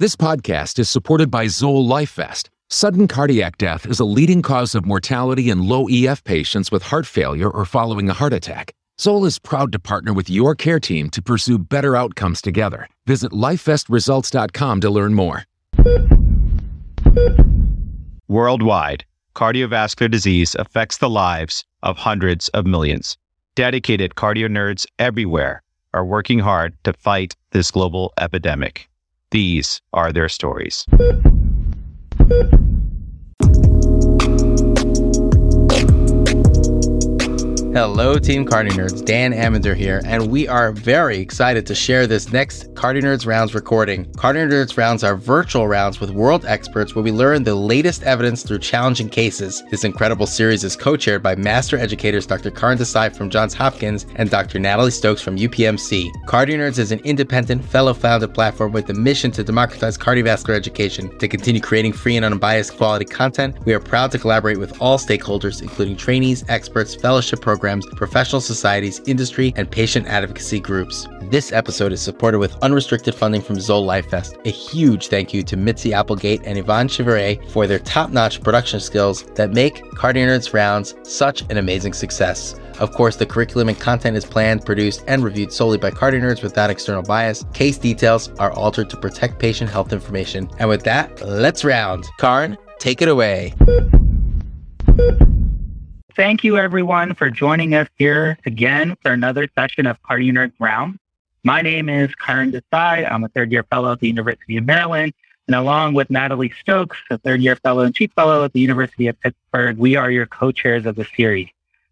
[0.00, 2.48] This podcast is supported by Zoll LifeVest.
[2.68, 7.06] Sudden cardiac death is a leading cause of mortality in low EF patients with heart
[7.06, 8.74] failure or following a heart attack.
[9.00, 12.88] Zoll is proud to partner with your care team to pursue better outcomes together.
[13.06, 15.44] Visit lifevestresults.com to learn more.
[18.26, 19.04] Worldwide,
[19.36, 23.16] cardiovascular disease affects the lives of hundreds of millions.
[23.54, 28.88] Dedicated cardio nerds everywhere are working hard to fight this global epidemic.
[29.34, 30.86] These are their stories.
[37.74, 39.04] Hello, Team Cardio Nerds.
[39.04, 43.52] Dan Ambinder here, and we are very excited to share this next Cardio Nerds Rounds
[43.52, 44.04] recording.
[44.12, 48.44] Cardio Nerds Rounds are virtual rounds with world experts where we learn the latest evidence
[48.44, 49.64] through challenging cases.
[49.72, 52.52] This incredible series is co chaired by master educators Dr.
[52.52, 54.60] Karan Desai from Johns Hopkins and Dr.
[54.60, 56.12] Natalie Stokes from UPMC.
[56.28, 61.18] Cardio Nerds is an independent, fellow founded platform with the mission to democratize cardiovascular education.
[61.18, 64.96] To continue creating free and unbiased quality content, we are proud to collaborate with all
[64.96, 71.08] stakeholders, including trainees, experts, fellowship programs programs, professional societies, industry, and patient advocacy groups.
[71.30, 74.46] This episode is supported with unrestricted funding from Zoll LifeVest.
[74.46, 79.22] A huge thank you to Mitzi Applegate and Yvonne Chevrier for their top-notch production skills
[79.36, 82.54] that make Cardio Nerds Rounds such an amazing success.
[82.80, 86.42] Of course, the curriculum and content is planned, produced, and reviewed solely by Cardio Nerds
[86.42, 87.46] without external bias.
[87.54, 90.50] Case details are altered to protect patient health information.
[90.58, 92.04] And with that, let's round.
[92.18, 93.54] Karan, take it away.
[96.16, 100.96] Thank you, everyone, for joining us here again for another session of Nerds Round.
[101.42, 103.10] My name is Karan Desai.
[103.10, 105.12] I'm a third year fellow at the University of Maryland.
[105.48, 109.08] And along with Natalie Stokes, a third year fellow and chief fellow at the University
[109.08, 111.48] of Pittsburgh, we are your co chairs of the series.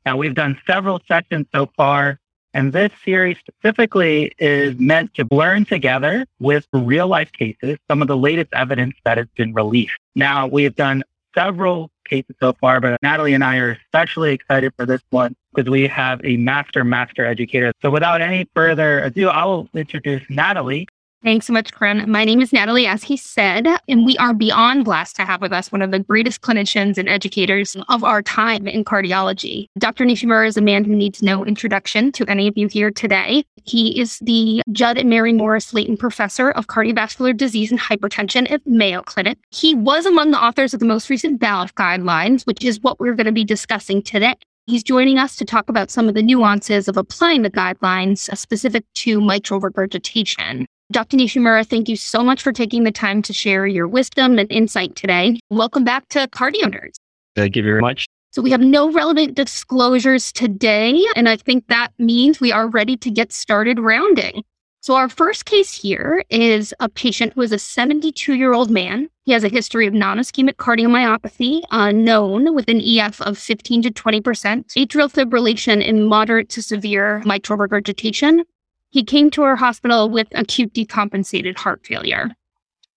[0.07, 2.21] Now, we've done several sessions so far,
[2.55, 8.07] and this series specifically is meant to learn together with real life cases some of
[8.07, 9.99] the latest evidence that has been released.
[10.15, 11.03] Now, we have done
[11.35, 15.71] several cases so far, but Natalie and I are especially excited for this one because
[15.71, 17.73] we have a master master educator.
[17.81, 20.87] So without any further ado, I will introduce Natalie.
[21.25, 22.11] Thanks so much, Karan.
[22.11, 25.53] My name is Natalie, as he said, and we are beyond blessed to have with
[25.53, 29.69] us one of the greatest clinicians and educators of our time in cardiology.
[29.79, 30.05] Dr.
[30.05, 33.45] Nishimura is a man who needs no introduction to any of you here today.
[33.63, 38.67] He is the Judd and Mary Morris Leighton Professor of Cardiovascular Disease and Hypertension at
[38.67, 39.39] Mayo Clinic.
[39.53, 43.15] He was among the authors of the most recent valve guidelines, which is what we're
[43.15, 44.35] going to be discussing today.
[44.67, 48.35] He's joining us to talk about some of the nuances of applying the guidelines uh,
[48.35, 50.67] specific to mitral regurgitation.
[50.91, 51.17] Dr.
[51.17, 54.95] Nishimura, thank you so much for taking the time to share your wisdom and insight
[54.95, 55.41] today.
[55.49, 56.97] Welcome back to Cardio Nerds.
[57.35, 58.07] Thank you very much.
[58.33, 62.97] So, we have no relevant disclosures today, and I think that means we are ready
[62.99, 64.43] to get started rounding.
[64.81, 69.09] So, our first case here is a patient who is a 72 year old man.
[69.25, 73.83] He has a history of non ischemic cardiomyopathy, uh, known with an EF of 15
[73.83, 78.45] to 20%, atrial fibrillation, and moderate to severe mitral regurgitation,
[78.93, 82.31] he came to our hospital with acute decompensated heart failure.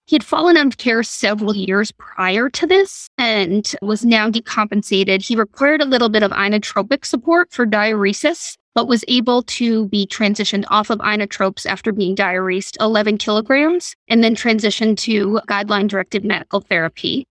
[0.07, 5.25] He had fallen out of care several years prior to this and was now decompensated.
[5.25, 10.05] He required a little bit of inotropic support for diuresis, but was able to be
[10.05, 16.25] transitioned off of inotropes after being diuresed 11 kilograms and then transitioned to guideline directed
[16.25, 17.25] medical therapy.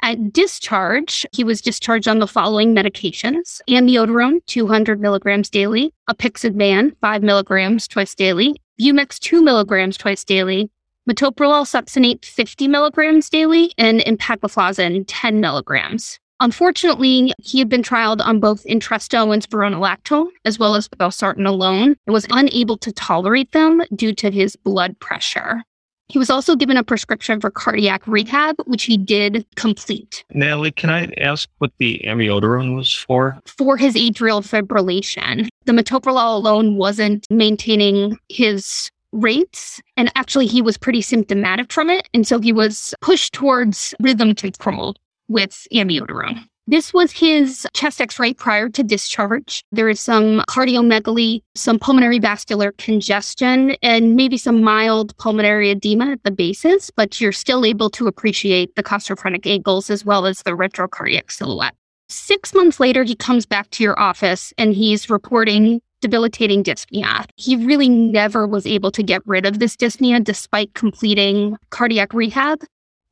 [0.00, 3.60] At discharge, he was discharged on the following medications.
[3.68, 10.70] Amiodarone, 200 milligrams daily, apixaban, 5 milligrams twice daily, Bumex, 2 milligrams twice daily,
[11.10, 16.20] metoprolol succinate, 50 milligrams daily, and empagliflozin, 10 milligrams.
[16.40, 21.96] Unfortunately, he had been trialed on both Entresto and spironolactone, as well as valsartan alone,
[22.06, 25.64] and was unable to tolerate them due to his blood pressure.
[26.08, 30.24] He was also given a prescription for cardiac rehab, which he did complete.
[30.32, 33.38] Natalie, can I ask what the amiodarone was for?
[33.46, 35.48] For his atrial fibrillation.
[35.66, 39.82] The metoprolol alone wasn't maintaining his rates.
[39.98, 42.08] And actually, he was pretty symptomatic from it.
[42.14, 44.96] And so he was pushed towards rhythm control
[45.28, 46.44] with amiodarone.
[46.70, 49.64] This was his chest x ray prior to discharge.
[49.72, 56.24] There is some cardiomegaly, some pulmonary vascular congestion, and maybe some mild pulmonary edema at
[56.24, 60.50] the bases, but you're still able to appreciate the costophrenic angles as well as the
[60.50, 61.74] retrocardiac silhouette.
[62.10, 67.24] Six months later, he comes back to your office and he's reporting debilitating dyspnea.
[67.36, 72.60] He really never was able to get rid of this dyspnea despite completing cardiac rehab.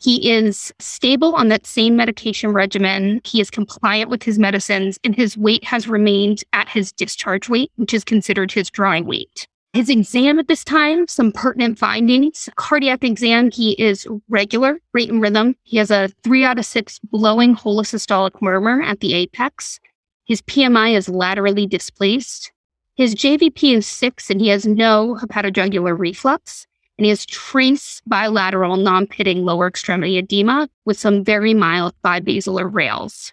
[0.06, 3.20] He is stable on that same medication regimen.
[3.24, 7.72] He is compliant with his medicines, and his weight has remained at his discharge weight,
[7.74, 9.48] which is considered his drawing weight.
[9.72, 12.48] His exam at this time, some pertinent findings.
[12.54, 15.56] Cardiac exam, he is regular, rate and rhythm.
[15.64, 19.80] He has a three out of six blowing holosystolic murmur at the apex.
[20.24, 22.52] His PMI is laterally displaced.
[22.94, 26.68] His JVP is six and he has no hepatojugular reflux.
[26.98, 33.32] And he has trace bilateral non-pitting lower extremity edema with some very mild bibasilar rales.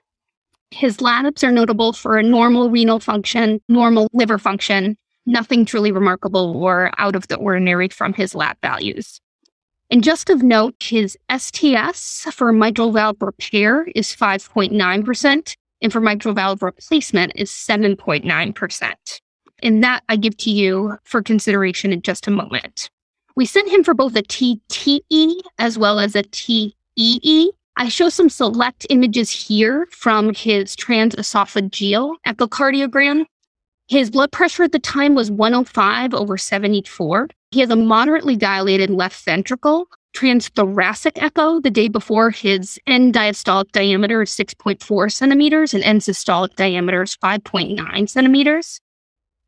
[0.72, 6.58] His labs are notable for a normal renal function, normal liver function, nothing truly remarkable
[6.58, 9.22] or out of the ordinary from his lab values.
[9.90, 16.34] And just of note, his STS for mitral valve repair is 5.9%, and for mitral
[16.34, 18.94] valve replacement is 7.9%.
[19.62, 22.90] And that I give to you for consideration in just a moment.
[23.36, 27.52] We sent him for both a TTE as well as a TEE.
[27.76, 33.26] I show some select images here from his transesophageal echocardiogram.
[33.88, 37.30] His blood pressure at the time was 105 over 74.
[37.50, 39.88] He has a moderately dilated left ventricle.
[40.16, 46.56] Transthoracic echo the day before his end diastolic diameter is 6.4 centimeters and end systolic
[46.56, 48.80] diameter is 5.9 centimeters.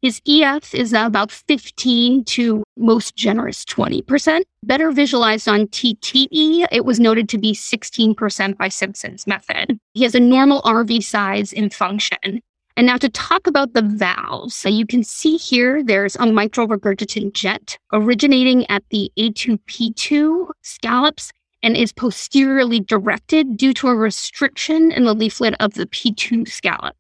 [0.06, 4.44] His EF is about 15 to most generous 20%.
[4.62, 9.80] Better visualized on TTE, it was noted to be 16% by Simpson's method.
[9.96, 12.40] He has a normal RV size and function.
[12.78, 16.68] And now to talk about the valves, so you can see here there's a mitral
[16.68, 24.92] regurgitant jet originating at the A2P2 scallops and is posteriorly directed due to a restriction
[24.92, 26.96] in the leaflet of the P2 scallop.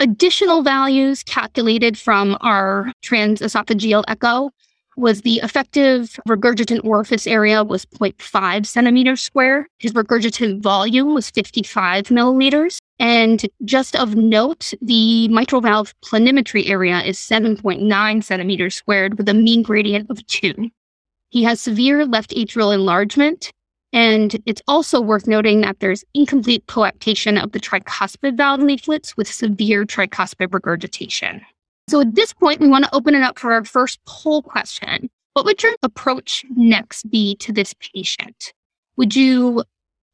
[0.00, 4.50] Additional values calculated from our transesophageal echo
[4.96, 9.68] was the effective regurgitant orifice area was 0.5 centimeters square.
[9.78, 12.78] His regurgitant volume was 55 milliliters.
[13.00, 19.34] And just of note, the mitral valve planimetry area is 7.9 centimeters squared with a
[19.34, 20.70] mean gradient of 2.
[21.30, 23.52] He has severe left atrial enlargement
[23.92, 29.28] and it's also worth noting that there's incomplete coaptation of the tricuspid valve leaflets with
[29.28, 31.40] severe tricuspid regurgitation.
[31.88, 35.08] So at this point, we want to open it up for our first poll question.
[35.32, 38.52] What would your approach next be to this patient?
[38.96, 39.64] Would you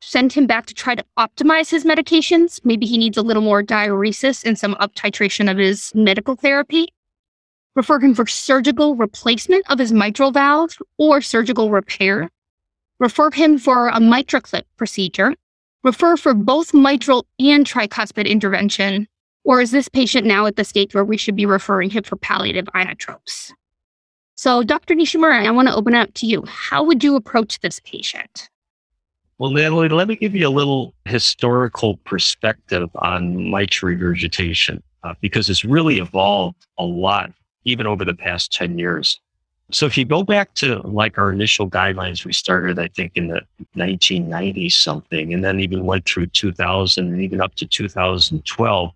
[0.01, 2.61] send him back to try to optimize his medications?
[2.63, 6.93] Maybe he needs a little more diuresis and some up titration of his medical therapy.
[7.75, 12.31] Refer him for surgical replacement of his mitral valve or surgical repair
[13.01, 15.35] refer him for a MitraClip procedure,
[15.83, 19.07] refer for both mitral and tricuspid intervention,
[19.45, 22.17] or is this patient now at the stage where we should be referring him for
[22.17, 23.53] palliative inotropes?
[24.37, 24.95] So, Dr.
[24.95, 26.43] Nishimura, I want to open up to you.
[26.47, 28.49] How would you approach this patient?
[29.39, 35.51] Well, Natalie, let me give you a little historical perspective on mitral regurgitation uh, because
[35.51, 37.33] it's really evolved a lot,
[37.65, 39.21] even over the past 10 years.
[39.71, 43.29] So if you go back to like our initial guidelines, we started, I think, in
[43.29, 43.43] the
[43.77, 48.91] 1990s something, and then even went through 2000 and even up to 2012.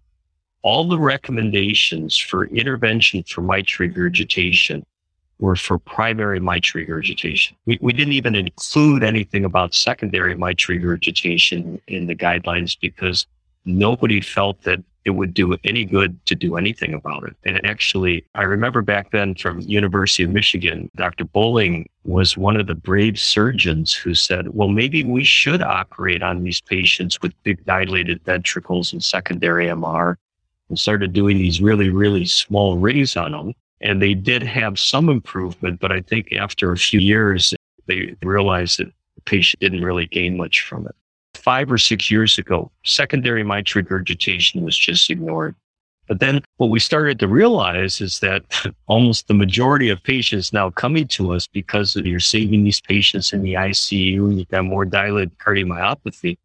[0.62, 4.84] All the recommendations for intervention for mitral regurgitation
[5.38, 7.56] were for primary mitral regurgitation.
[7.64, 13.26] We, we didn't even include anything about secondary mitral regurgitation in the guidelines because
[13.64, 17.36] nobody felt that it would do any good to do anything about it.
[17.44, 21.24] And actually, I remember back then from University of Michigan, Dr.
[21.24, 26.42] Bolling was one of the brave surgeons who said, well, maybe we should operate on
[26.42, 30.16] these patients with big dilated ventricles and secondary MR
[30.68, 33.54] and started doing these really, really small rings on them.
[33.80, 37.54] And they did have some improvement, but I think after a few years,
[37.86, 40.94] they realized that the patient didn't really gain much from it
[41.48, 45.54] five or six years ago, secondary mitral regurgitation was just ignored.
[46.06, 48.42] But then what we started to realize is that
[48.86, 53.40] almost the majority of patients now coming to us because you're saving these patients in
[53.40, 56.36] the ICU you've got more dilated cardiomyopathy.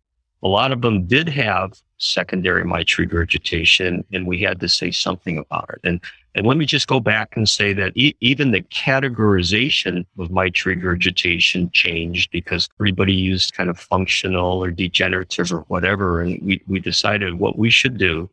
[0.42, 5.38] A lot of them did have secondary mitral regurgitation and we had to say something
[5.38, 5.82] about it.
[5.84, 6.00] And
[6.36, 10.76] and let me just go back and say that e- even the categorization of mitral
[10.76, 16.22] regurgitation changed because everybody used kind of functional or degenerative or whatever.
[16.22, 18.30] And we, we decided what we should do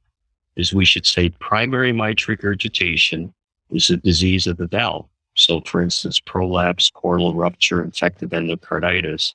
[0.57, 3.35] is we should say primary mitral regurgitation
[3.71, 5.07] is a disease of the valve.
[5.35, 9.35] So, for instance, prolapse, chordal rupture, infective endocarditis.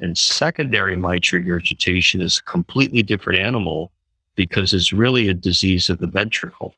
[0.00, 3.92] And secondary mitral regurgitation is a completely different animal
[4.34, 6.74] because it's really a disease of the ventricle.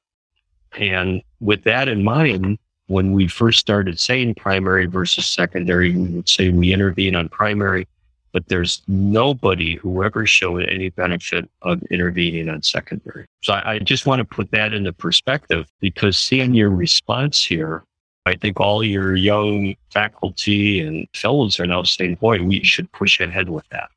[0.79, 6.29] And with that in mind, when we first started saying primary versus secondary, we would
[6.29, 7.87] say we intervene on primary,
[8.33, 13.27] but there's nobody who ever showed any benefit of intervening on secondary.
[13.43, 17.85] So I, I just want to put that into perspective because seeing your response here,
[18.27, 23.21] I think all your young faculty and fellows are now saying, boy, we should push
[23.21, 23.91] ahead with that.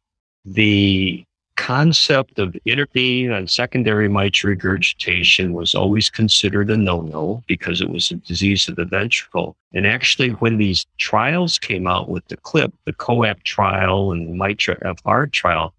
[0.46, 1.26] The
[1.64, 8.12] concept of intervening on secondary mitral regurgitation was always considered a no-no because it was
[8.12, 9.56] a disease of the ventricle.
[9.74, 14.34] And actually, when these trials came out with the clip, the COAPT trial and the
[14.34, 15.74] MITRA FR trial,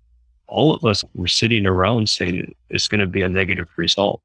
[0.47, 4.23] all of us were sitting around saying it's going to be a negative result.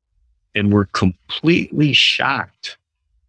[0.56, 2.78] And we're completely shocked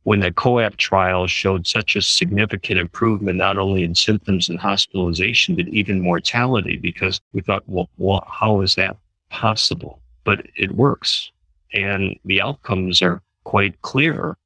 [0.05, 5.55] when the COAPT trial showed such a significant improvement, not only in symptoms and hospitalization,
[5.55, 8.97] but even mortality, because we thought, well, well how is that
[9.29, 10.01] possible?
[10.25, 11.31] But it works.
[11.73, 14.37] And the outcomes are quite clear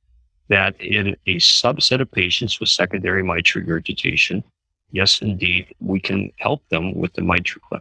[0.49, 4.43] that in a subset of patients with secondary mitral regurgitation,
[4.91, 7.81] yes, indeed, we can help them with the MitraClip.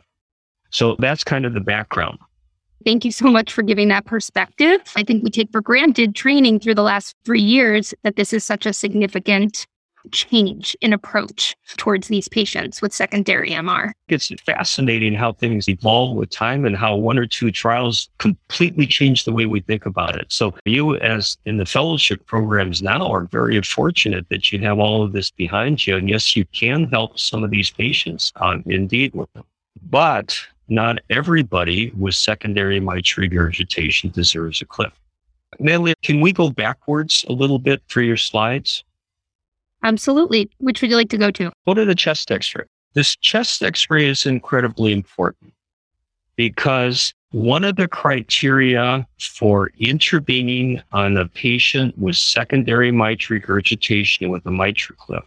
[0.69, 2.19] So that's kind of the background.
[2.85, 4.81] Thank you so much for giving that perspective.
[4.95, 8.43] I think we take for granted training through the last three years that this is
[8.43, 9.65] such a significant
[10.11, 13.91] change in approach towards these patients with secondary MR.
[14.09, 19.23] It's fascinating how things evolve with time and how one or two trials completely change
[19.23, 20.25] the way we think about it.
[20.29, 25.03] So you as in the fellowship programs now are very fortunate that you have all
[25.03, 25.95] of this behind you.
[25.95, 29.45] And yes, you can help some of these patients uh, indeed with them.
[29.89, 30.37] But
[30.73, 34.93] not everybody with secondary mitral regurgitation deserves a clip.
[35.59, 38.83] Natalie, can we go backwards a little bit through your slides?
[39.83, 40.49] Absolutely.
[40.57, 41.51] Which would you like to go to?
[41.67, 42.63] Go to the chest x ray.
[42.93, 45.53] This chest x ray is incredibly important
[46.35, 54.45] because one of the criteria for intervening on a patient with secondary mitral regurgitation with
[54.45, 55.25] a MitraClip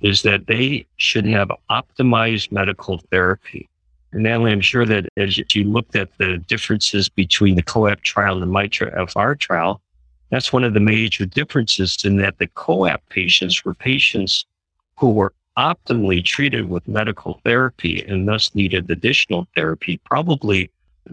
[0.00, 3.68] is that they should have optimized medical therapy.
[4.16, 8.42] Natalie, I'm sure that as you looked at the differences between the COAPT trial and
[8.42, 9.80] the MITRA FR trial,
[10.30, 14.44] that's one of the major differences in that the COAPT patients were patients
[14.98, 19.98] who were optimally treated with medical therapy and thus needed additional therapy.
[20.04, 20.70] Probably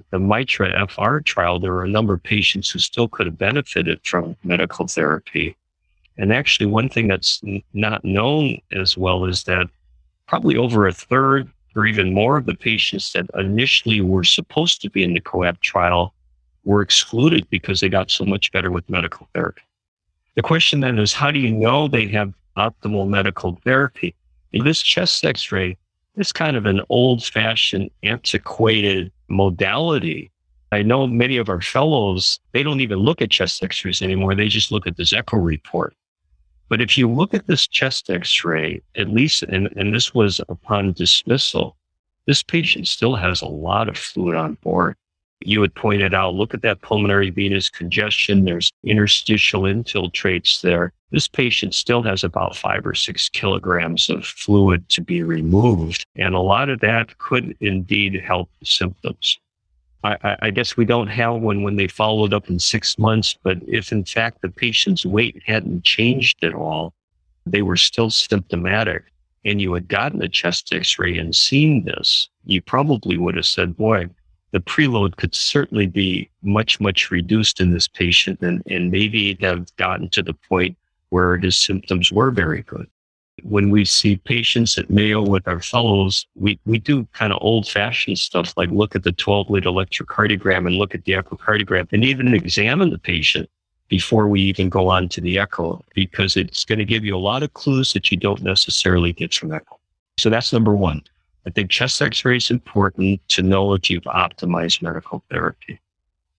[0.09, 3.99] the MITRA FR trial, there were a number of patients who still could have benefited
[4.03, 5.55] from medical therapy.
[6.17, 7.41] And actually, one thing that's
[7.73, 9.67] not known as well is that
[10.27, 14.89] probably over a third or even more of the patients that initially were supposed to
[14.89, 16.13] be in the COAPT trial
[16.63, 19.61] were excluded because they got so much better with medical therapy.
[20.35, 24.15] The question then is, how do you know they have optimal medical therapy?
[24.51, 25.77] In this chest x-ray
[26.15, 30.31] is kind of an old fashioned, antiquated modality.
[30.71, 34.35] I know many of our fellows, they don't even look at chest x-rays anymore.
[34.35, 35.95] They just look at this echo report.
[36.73, 40.41] But if you look at this chest x ray, at least, and, and this was
[40.49, 41.77] upon dismissal,
[42.25, 44.95] this patient still has a lot of fluid on board.
[45.45, 48.43] You had pointed out, look at that pulmonary venous congestion.
[48.43, 50.93] There's interstitial infiltrates there.
[51.11, 56.07] This patient still has about five or six kilograms of fluid to be removed.
[56.15, 59.37] And a lot of that could indeed help the symptoms.
[60.03, 63.57] I, I, guess we don't have one when they followed up in six months, but
[63.67, 66.93] if in fact the patient's weight hadn't changed at all,
[67.45, 69.05] they were still symptomatic,
[69.45, 73.45] and you had gotten a chest x ray and seen this, you probably would have
[73.45, 74.07] said, boy,
[74.51, 79.73] the preload could certainly be much, much reduced in this patient and, and maybe have
[79.77, 80.77] gotten to the point
[81.09, 82.87] where his symptoms were very good
[83.43, 87.67] when we see patients at Mayo with our fellows, we, we do kind of old
[87.67, 92.03] fashioned stuff like look at the 12 lead electrocardiogram and look at the echocardiogram and
[92.03, 93.49] even examine the patient
[93.89, 97.17] before we even go on to the echo because it's going to give you a
[97.17, 99.79] lot of clues that you don't necessarily get from echo.
[100.17, 101.01] So that's number one.
[101.45, 105.79] I think chest x-ray is important to know if you've optimized medical therapy.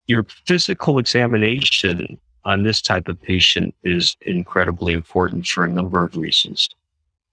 [0.06, 6.16] Your physical examination on this type of patient is incredibly important for a number of
[6.16, 6.70] reasons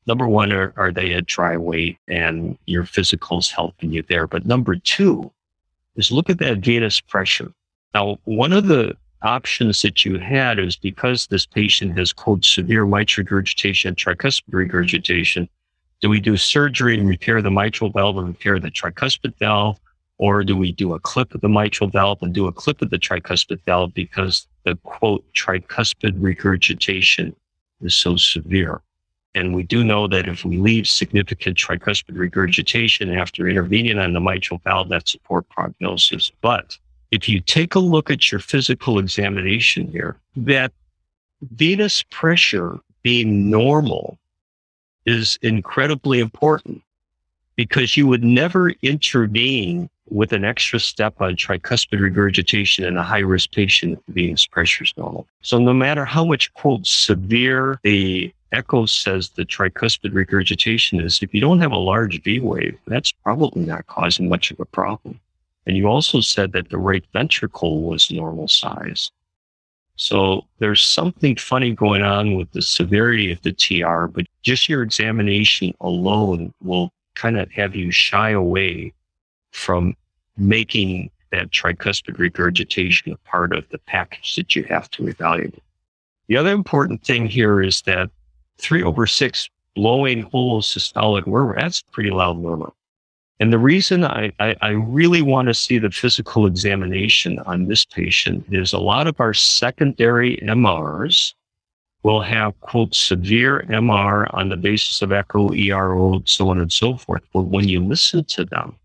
[0.07, 4.27] number one, are, are they at dry weight and your physicals helping you there?
[4.27, 5.31] But number two
[5.95, 7.51] is look at that venous pressure.
[7.93, 12.85] Now, one of the options that you had is because this patient has quote severe
[12.85, 15.47] mitral regurgitation, tricuspid regurgitation.
[16.01, 19.79] Do we do surgery and repair the mitral valve and repair the tricuspid valve?
[20.17, 22.91] Or do we do a clip of the mitral valve and do a clip of
[22.91, 27.35] the tricuspid valve because the quote tricuspid regurgitation
[27.81, 28.81] is so severe?
[29.33, 34.19] And we do know that if we leave significant tricuspid regurgitation after intervening on the
[34.19, 36.31] mitral valve, that's a poor prognosis.
[36.41, 36.77] But
[37.11, 40.73] if you take a look at your physical examination here, that
[41.41, 44.17] venous pressure being normal
[45.05, 46.81] is incredibly important
[47.55, 53.19] because you would never intervene with an extra step on tricuspid regurgitation in a high
[53.19, 55.25] risk patient if venous pressure is normal.
[55.41, 61.33] So no matter how much quote severe the echo says the tricuspid regurgitation is, if
[61.33, 65.19] you don't have a large V wave, that's probably not causing much of a problem.
[65.65, 69.11] And you also said that the right ventricle was normal size.
[69.95, 74.81] So there's something funny going on with the severity of the TR, but just your
[74.81, 78.93] examination alone will kind of have you shy away
[79.51, 79.95] from
[80.37, 85.61] making that tricuspid regurgitation a part of the package that you have to evaluate.
[86.27, 88.09] The other important thing here is that
[88.61, 92.71] three over six blowing holosystolic murmur, that's pretty loud murmur.
[93.39, 97.85] And the reason I, I, I, really want to see the physical examination on this
[97.85, 101.33] patient is a lot of our secondary MRs
[102.03, 106.97] will have, quote, severe MR on the basis of echo, ERO, so on and so
[106.97, 107.23] forth.
[107.33, 108.75] But when you listen to them,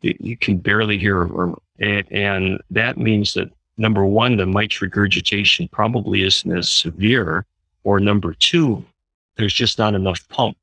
[0.00, 1.58] you can barely hear a murmur.
[1.78, 7.44] And, and that means that number one, the mitral regurgitation probably isn't as severe,
[7.84, 8.84] or number two,
[9.40, 10.56] there's just not enough pump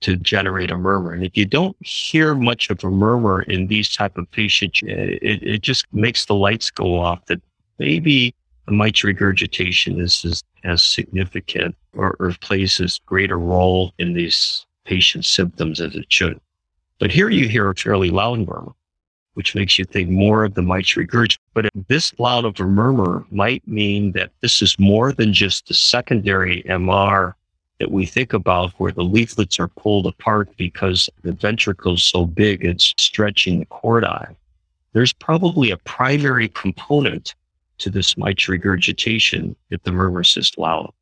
[0.00, 1.12] to generate a murmur.
[1.12, 5.18] And if you don't hear much of a murmur in these type of patients, eh,
[5.22, 7.40] it, it just makes the lights go off that
[7.78, 8.34] maybe
[8.66, 14.66] the mitral regurgitation is as, significant or, or plays as great a role in these
[14.84, 16.40] patient symptoms as it should.
[16.98, 18.72] But here you hear a fairly loud murmur,
[19.34, 21.40] which makes you think more of the mitral regurgitation.
[21.54, 25.74] But this loud of a murmur might mean that this is more than just the
[25.74, 27.34] secondary MR
[27.78, 32.24] that we think about where the leaflets are pulled apart because the ventricle is so
[32.24, 34.34] big it's stretching the chordae.
[34.92, 37.34] There's probably a primary component
[37.78, 40.92] to this mitral regurgitation that the murmur is loud.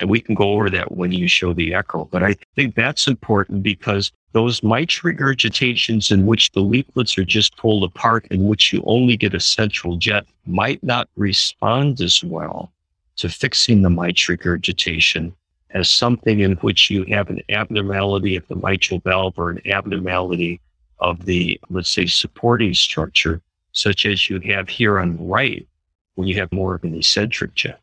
[0.00, 2.06] And we can go over that when you show the echo.
[2.06, 7.56] But I think that's important because those mitral regurgitations in which the leaflets are just
[7.58, 12.72] pulled apart, in which you only get a central jet, might not respond as well
[13.16, 15.34] to fixing the mitral regurgitation
[15.74, 20.60] as something in which you have an abnormality of the mitral valve or an abnormality
[20.98, 23.40] of the, let's say, supporting structure,
[23.72, 25.66] such as you have here on the right,
[26.14, 27.80] when you have more of an eccentric jet.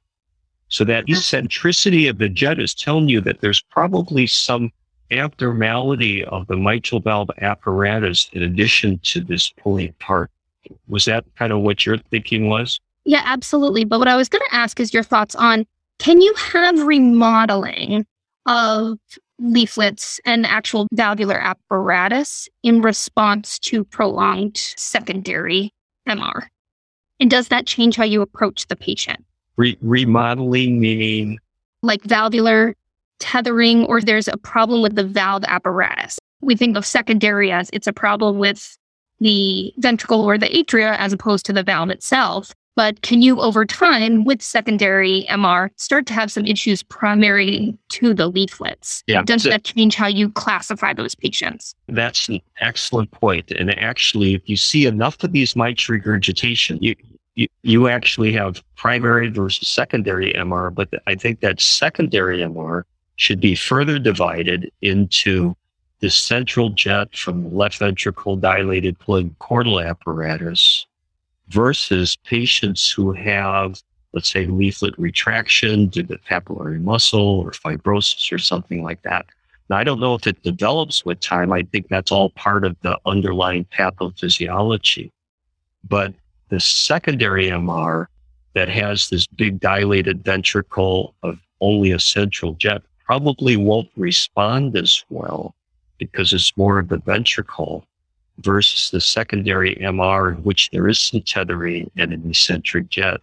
[0.69, 4.71] So that eccentricity of the jet is telling you that there's probably some
[5.11, 10.29] abnormality of the mitral valve apparatus in addition to this pulling apart.
[10.87, 12.79] Was that kind of what your thinking was?
[13.05, 13.85] Yeah, absolutely.
[13.85, 15.65] But what I was going to ask is your thoughts on
[15.99, 18.05] can you have remodeling
[18.45, 18.97] of
[19.37, 25.71] leaflets and actual valvular apparatus in response to prolonged secondary
[26.07, 26.47] MR?
[27.19, 29.25] And does that change how you approach the patient?
[29.57, 31.37] Re- remodeling meaning?
[31.83, 32.75] Like valvular
[33.19, 36.17] tethering, or there's a problem with the valve apparatus.
[36.41, 38.77] We think of secondary as it's a problem with
[39.19, 42.53] the ventricle or the atria as opposed to the valve itself.
[42.79, 48.13] But can you, over time, with secondary MR, start to have some issues primary to
[48.13, 49.03] the leaflets?
[49.05, 49.21] Yeah.
[49.21, 51.75] Does that change how you classify those patients?
[51.87, 53.51] That's an excellent point.
[53.51, 56.95] And actually, if you see enough of these mitral regurgitation, you,
[57.35, 60.73] you, you actually have primary versus secondary MR.
[60.73, 62.83] But I think that secondary MR
[63.17, 65.53] should be further divided into
[65.99, 70.85] the central jet from left ventricle dilated plug chordal apparatus
[71.49, 73.81] versus patients who have,
[74.13, 79.25] let's say, leaflet retraction due to papillary muscle or fibrosis or something like that.
[79.69, 81.51] Now, I don't know if it develops with time.
[81.51, 85.11] I think that's all part of the underlying pathophysiology.
[85.87, 86.13] But
[86.49, 88.07] the secondary MR
[88.53, 95.03] that has this big dilated ventricle of only a central jet probably won't respond as
[95.09, 95.53] well
[95.97, 97.85] because it's more of the ventricle
[98.39, 103.21] versus the secondary MR in which there is some tethering and an eccentric jet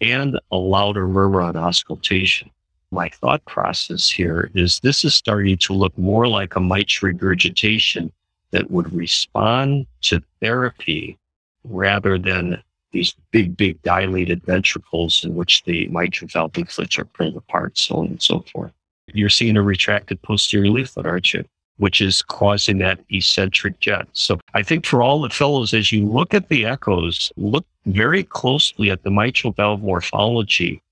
[0.00, 2.50] and a louder murmur on auscultation.
[2.90, 8.12] My thought process here is this is starting to look more like a mitral regurgitation
[8.52, 11.18] that would respond to therapy
[11.64, 17.36] rather than these big, big dilated ventricles in which the mitral valve leaflets are pulled
[17.36, 18.72] apart, so on and so forth.
[19.12, 21.44] You're seeing a retracted posterior leaflet, aren't you?
[21.78, 24.06] Which is causing that eccentric jet.
[24.12, 28.24] So I think for all the fellows, as you look at the echoes, look very
[28.24, 30.82] closely at the mitral valve morphology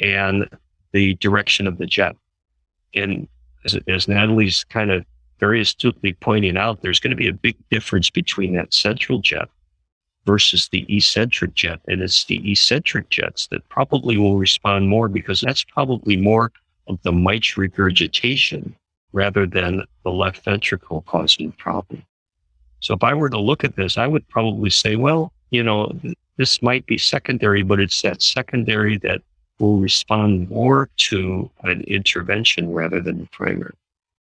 [0.00, 0.48] and
[0.92, 2.16] the direction of the jet.
[2.94, 3.26] And
[3.64, 5.04] as, as Natalie's kind of
[5.40, 9.48] very astutely pointing out, there's going to be a big difference between that central jet
[10.24, 11.80] versus the eccentric jet.
[11.88, 16.52] And it's the eccentric jets that probably will respond more because that's probably more
[16.86, 18.74] of the mitral regurgitation
[19.12, 22.04] rather than the left ventricle causing the problem.
[22.80, 25.98] So if I were to look at this, I would probably say, well, you know,
[26.36, 29.22] this might be secondary, but it's that secondary that
[29.58, 33.74] will respond more to an intervention rather than primary.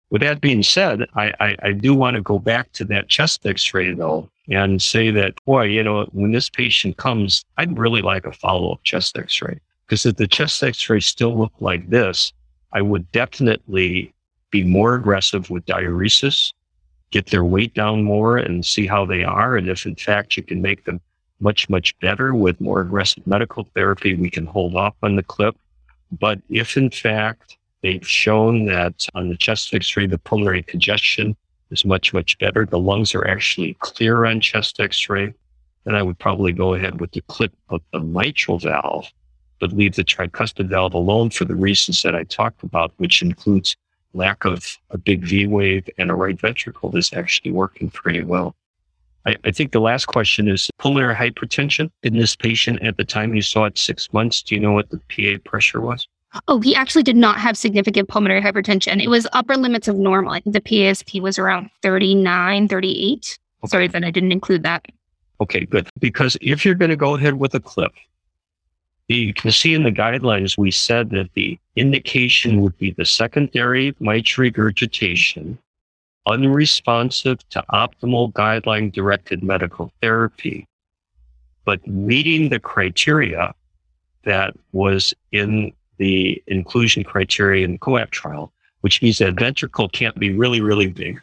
[0.10, 3.46] With that being said, I, I, I do want to go back to that chest
[3.46, 8.26] x-ray though and say that, boy, you know, when this patient comes, I'd really like
[8.26, 9.60] a follow-up chest x-ray.
[9.86, 12.32] Because if the chest x-ray still looked like this,
[12.74, 14.14] I would definitely
[14.52, 16.54] be more aggressive with diuresis,
[17.12, 19.56] get their weight down more and see how they are.
[19.58, 21.00] And if in fact you can make them
[21.40, 24.16] much, much better with more aggressive medical therapy.
[24.16, 25.56] We can hold off on the clip.
[26.12, 31.36] But if in fact they've shown that on the chest x-ray, the pulmonary congestion
[31.70, 35.34] is much, much better, the lungs are actually clear on chest x-ray,
[35.84, 39.08] then I would probably go ahead with the clip of the mitral valve,
[39.60, 43.76] but leave the tricuspid valve alone for the reasons that I talked about, which includes
[44.14, 48.56] lack of a big V wave and a right ventricle is actually working pretty well.
[49.26, 53.36] I, I, think the last question is pulmonary hypertension in this patient at the time
[53.36, 54.42] you saw it six months.
[54.42, 56.08] Do you know what the PA pressure was?
[56.48, 59.02] Oh, he actually did not have significant pulmonary hypertension.
[59.02, 60.34] It was upper limits of normal.
[60.34, 63.40] I think the PASP was around 39, 38.
[63.64, 63.70] Okay.
[63.70, 64.86] Sorry that I didn't include that.
[65.42, 65.90] Okay, good.
[66.00, 67.92] Because if you're going to go ahead with a clip,
[69.08, 73.96] you can see in the guidelines, we said that the indication would be the secondary
[74.00, 75.58] mitral regurgitation
[76.28, 80.68] unresponsive to optimal guideline directed medical therapy,
[81.66, 83.54] but meeting the criteria
[84.24, 90.20] that was in the inclusion criteria in the COAPT trial, which means that ventricle can't
[90.20, 91.20] be really, really big.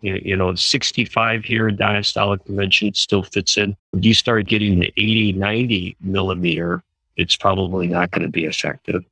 [0.00, 3.76] You know, 65 here diastolic dimension still fits in.
[3.92, 6.84] You start getting the 80, 90 millimeter,
[7.18, 9.04] it's probably not going to be effective.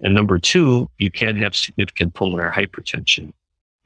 [0.00, 3.32] And number two, you can't have significant pulmonary hypertension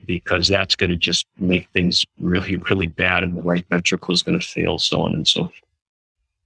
[0.05, 4.23] because that's going to just make things really, really bad and the right ventricle is
[4.23, 5.53] going to fail, so on and so forth.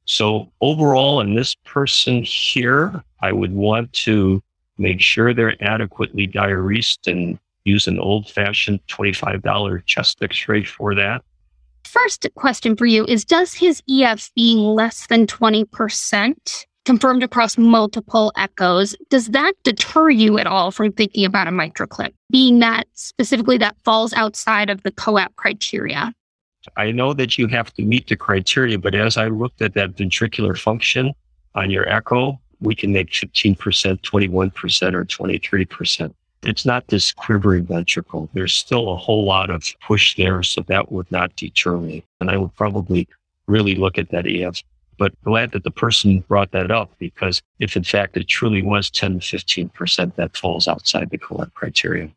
[0.05, 4.42] So overall, in this person here, I would want to
[4.79, 11.23] make sure they're adequately diuresed and use an old fashioned $25 chest x-ray for that.
[11.85, 18.33] First question for you is Does his EF being less than 20% confirmed across multiple
[18.37, 18.97] echoes.
[19.09, 23.77] Does that deter you at all from thinking about a MitraClip, being that specifically that
[23.85, 26.12] falls outside of the COAPT criteria?
[26.77, 29.97] I know that you have to meet the criteria, but as I looked at that
[29.97, 31.12] ventricular function
[31.55, 36.14] on your echo, we can make 15%, 21%, or 23%.
[36.45, 38.29] It's not this quivering ventricle.
[38.33, 42.05] There's still a whole lot of push there, so that would not deter me.
[42.21, 43.09] And I would probably
[43.47, 44.62] really look at that EF
[45.03, 48.88] but glad that the person brought that up because if in fact it truly was
[48.88, 52.09] 10 to 15%, that falls outside the COAPT criteria.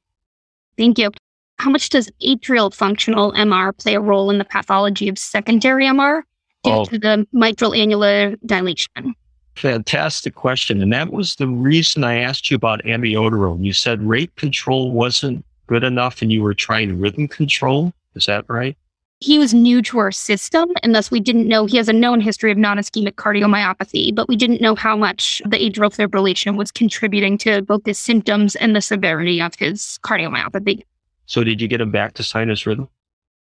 [0.77, 1.09] Thank you.
[1.57, 6.21] How much does atrial functional MR play a role in the pathology of secondary MR
[6.63, 6.85] due oh.
[6.85, 9.15] to the mitral annular dilation?
[9.55, 10.79] Fantastic question.
[10.83, 13.65] And that was the reason I asked you about amiodarone.
[13.65, 17.93] You said rate control wasn't good enough and you were trying rhythm control.
[18.13, 18.77] Is that right?
[19.25, 22.21] He was new to our system and thus we didn't know he has a known
[22.21, 27.35] history of non-ischemic cardiomyopathy but we didn't know how much the atrial fibrillation was contributing
[27.39, 30.83] to both the symptoms and the severity of his cardiomyopathy.
[31.25, 32.87] So did you get him back to sinus rhythm?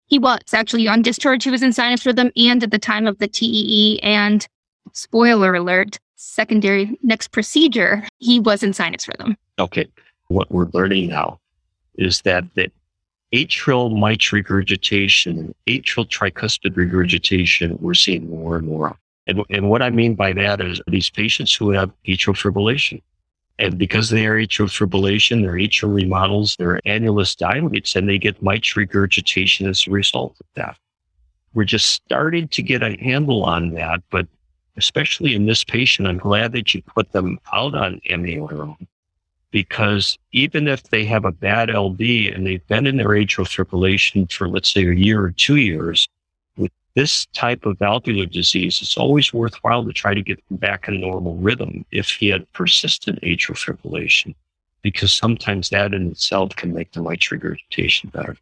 [0.08, 0.42] He was.
[0.52, 4.02] Actually on discharge he was in sinus rhythm and at the time of the TEE
[4.04, 4.46] and
[4.92, 9.38] spoiler alert secondary next procedure he was in sinus rhythm.
[9.58, 9.88] Okay.
[10.28, 11.40] What we're learning now
[11.96, 12.70] is that the
[13.34, 18.98] atrial mitral regurgitation, atrial tricuspid regurgitation, we're seeing more and more.
[19.28, 23.02] And, and what I mean by that is these patients who have atrial fibrillation.
[23.60, 28.42] And because they are atrial fibrillation, their atrial remodels, their annulus dilates, and they get
[28.42, 30.78] mitral regurgitation as a result of that.
[31.54, 34.28] We're just starting to get a handle on that, but
[34.78, 38.88] especially in this patient, I'm glad that you put them out on amiodarone
[39.52, 44.32] because even if they have a bad LV and they've been in their atrial fibrillation
[44.32, 46.08] for, let's say, a year or two years,
[46.58, 50.88] with this type of valvular disease, it's always worthwhile to try to get them back
[50.88, 54.36] in normal rhythm if he had persistent atrial fibrillation,
[54.82, 58.38] because sometimes that in itself can make the mitral regurgitation better.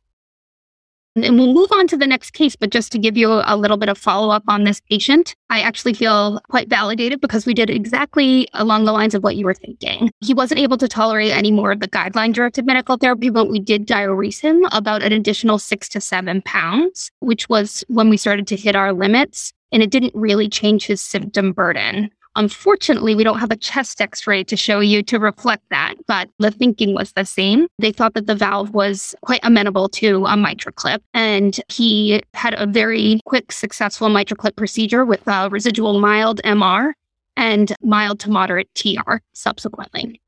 [1.24, 3.78] And we'll move on to the next case, but just to give you a little
[3.78, 7.70] bit of follow up on this patient, I actually feel quite validated because we did
[7.70, 10.12] exactly along the lines of what you were thinking.
[10.22, 13.60] He wasn't able to tolerate any more of the guideline directed medical therapy, but we
[13.60, 18.48] did diurese him about an additional six to seven pounds, which was when we started
[18.48, 19.54] to hit our limits.
[19.74, 22.10] And it didn't really change his symptom burden.
[22.38, 26.30] Unfortunately, we don't have a chest x ray to show you to reflect that, but
[26.38, 27.67] the thinking was the same.
[27.80, 32.67] They thought that the valve was quite amenable to a MitraClip, and he had a
[32.67, 36.93] very quick, successful MitraClip procedure with a residual mild MR
[37.36, 40.21] and mild to moderate TR subsequently.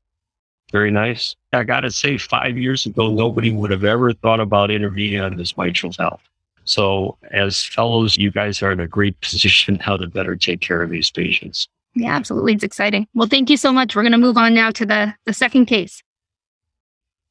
[0.72, 1.36] Very nice.
[1.52, 5.36] I got to say, five years ago, nobody would have ever thought about intervening on
[5.36, 6.20] this mitral valve.
[6.64, 10.82] So, as fellows, you guys are in a great position now to better take care
[10.82, 11.68] of these patients.
[12.00, 12.54] Yeah, absolutely.
[12.54, 13.06] It's exciting.
[13.14, 13.94] Well, thank you so much.
[13.94, 16.02] We're going to move on now to the, the second case.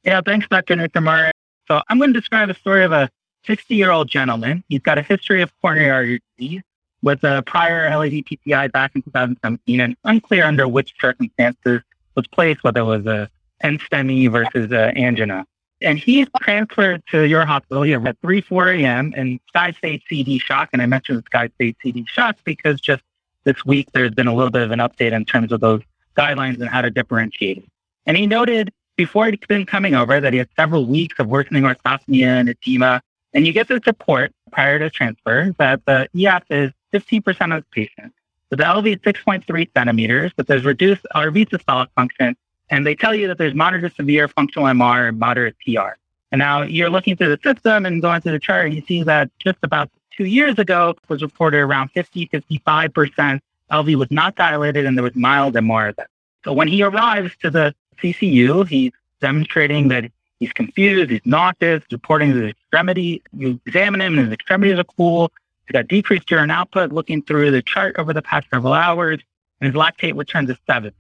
[0.04, 0.76] Yeah, thanks, Dr.
[0.76, 1.32] Nishimura.
[1.68, 3.10] So I'm going to describe a story of a
[3.46, 4.64] 60 year old gentleman.
[4.70, 6.62] He's got a history of coronary artery disease
[7.02, 11.82] with a prior LAD PCI back in 2017 and unclear under which circumstances
[12.16, 13.30] was placed, whether it was a
[13.64, 15.46] NSTEMI versus a angina.
[15.82, 19.14] And he's transferred to your hospital here at 3, 4 a.m.
[19.16, 20.70] and SCAI stage CD shock.
[20.74, 23.02] And I mentioned SCAI stage CD shock because just
[23.44, 25.82] this week there's been a little bit of an update in terms of those
[26.18, 27.66] guidelines and how to differentiate.
[28.06, 31.64] And he noted before he'd been coming over that he had several weeks of worsening
[31.64, 33.02] orthopnea and edema.
[33.34, 37.70] And you get this report prior to transfer that the EF is 15% of the
[37.72, 38.16] patients.
[38.50, 42.36] So the LV is 6.3 centimeters, but there's reduced RV systolic function
[42.70, 45.98] and they tell you that there's moderate to severe functional MR and moderate PR.
[46.32, 49.04] And now you're looking through the system and going through the chart, and you see
[49.04, 53.40] that just about two years ago was reported around 50, 55%
[53.72, 55.96] LV was not dilated and there was mild MR.
[56.44, 62.32] So when he arrives to the CCU, he's demonstrating that he's confused, he's nauseous, reporting
[62.32, 63.22] his extremity.
[63.32, 65.32] You examine him and his extremities are cool.
[65.66, 69.20] He's got decreased urine output, looking through the chart over the past several hours,
[69.62, 70.92] and his lactate returns to seven.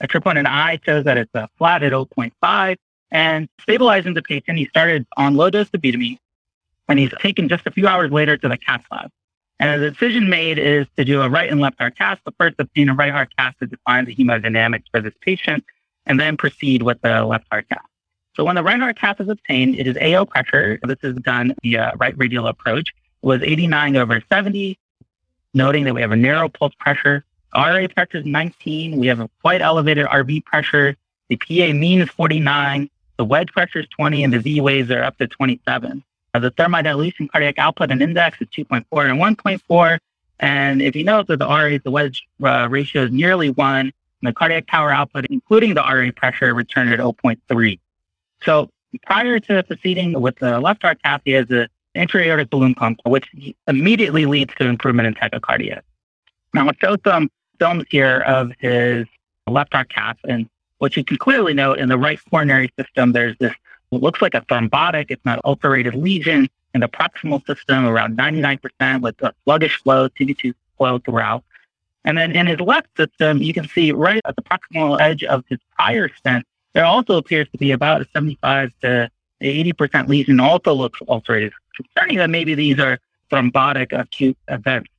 [0.00, 2.76] A troponin I shows that it's a flat at 0.5
[3.10, 4.56] and stabilizing the patient.
[4.56, 6.18] He started on low dose dobutamine
[6.88, 9.10] and he's taken just a few hours later to the cath lab.
[9.60, 12.56] And the decision made is to do a right and left heart cath, but first
[12.58, 15.64] obtain a right heart cath to define the hemodynamics for this patient
[16.06, 17.84] and then proceed with the left heart cath.
[18.36, 20.78] So when the right heart cath is obtained, it is AO pressure.
[20.84, 22.90] This is done via right radial approach.
[23.22, 24.78] It was 89 over 70,
[25.54, 27.24] noting that we have a narrow pulse pressure
[27.54, 28.98] RA pressure is 19.
[28.98, 30.96] We have a quite elevated RV pressure.
[31.28, 32.90] The PA mean is 49.
[33.16, 36.04] The wedge pressure is 20, and the V waves are up to 27.
[36.34, 39.98] The thermodilution cardiac output and index is 2.4 and 1.4.
[40.40, 43.92] And if you note that the RA, the wedge uh, ratio is nearly one, and
[44.22, 47.78] the cardiac power output, including the RA pressure, returned at 0.3.
[48.44, 48.70] So
[49.04, 53.28] prior to proceeding with the left heart cath, he has an intra-aortic balloon pump, which
[53.66, 55.80] immediately leads to improvement in tachycardia.
[56.54, 59.06] Now, I'll show some films here of his
[59.46, 60.18] left heart cath.
[60.24, 63.52] And what you can clearly note in the right coronary system, there's this
[63.90, 69.00] what looks like a thrombotic, if not ulcerated lesion in the proximal system, around 99%
[69.00, 71.44] with a sluggish flow, TIMI 2 flow throughout.
[72.04, 75.44] And then in his left system, you can see right at the proximal edge of
[75.48, 79.10] his prior stent, there also appears to be about a 75 to
[79.42, 82.98] 80% lesion also looks ulcerated, concerning that maybe these are
[83.30, 84.90] thrombotic acute events.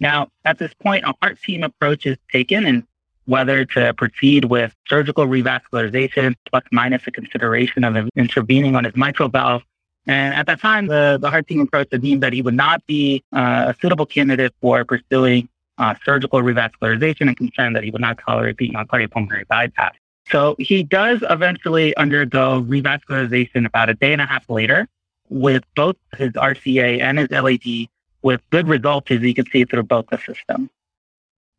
[0.00, 2.84] Now, at this point, a heart team approach is taken and
[3.28, 9.28] whether to proceed with surgical revascularization plus minus a consideration of intervening on his mitral
[9.28, 9.62] valve.
[10.06, 13.22] And at that time, the, the heart team approach deemed that he would not be
[13.34, 18.18] uh, a suitable candidate for pursuing uh, surgical revascularization and concerned that he would not
[18.18, 19.94] tolerate being on cardiopulmonary bypass.
[20.30, 24.88] So he does eventually undergo revascularization about a day and a half later
[25.28, 27.88] with both his RCA and his LAD
[28.22, 30.70] with good results as you can see through both the systems.